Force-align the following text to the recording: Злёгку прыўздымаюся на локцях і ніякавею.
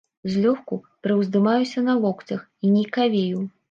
Злёгку 0.35 0.79
прыўздымаюся 1.03 1.87
на 1.91 1.97
локцях 2.03 2.41
і 2.65 2.77
ніякавею. 2.77 3.51